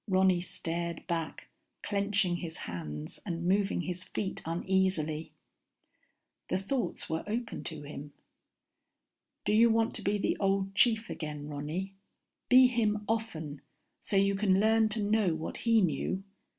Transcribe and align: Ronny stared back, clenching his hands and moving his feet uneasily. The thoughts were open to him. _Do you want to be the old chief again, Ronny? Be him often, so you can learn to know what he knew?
Ronny 0.07 0.41
stared 0.41 1.05
back, 1.05 1.49
clenching 1.83 2.37
his 2.37 2.57
hands 2.65 3.19
and 3.23 3.47
moving 3.47 3.81
his 3.81 4.03
feet 4.03 4.41
uneasily. 4.45 5.31
The 6.49 6.57
thoughts 6.57 7.07
were 7.07 7.23
open 7.27 7.63
to 7.65 7.83
him. 7.83 8.11
_Do 9.45 9.55
you 9.55 9.69
want 9.69 9.93
to 9.93 10.01
be 10.01 10.17
the 10.17 10.37
old 10.39 10.73
chief 10.73 11.07
again, 11.11 11.47
Ronny? 11.47 11.93
Be 12.49 12.65
him 12.65 13.05
often, 13.07 13.61
so 13.99 14.15
you 14.15 14.33
can 14.33 14.59
learn 14.59 14.89
to 14.89 15.03
know 15.03 15.35
what 15.35 15.57
he 15.57 15.81
knew? 15.81 16.23